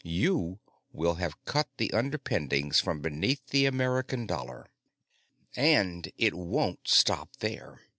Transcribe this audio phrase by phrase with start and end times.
[0.03, 0.57] You
[0.91, 4.71] will have cut the underpinnings from beneath the American dollar.
[5.55, 7.81] "And it won't stop there.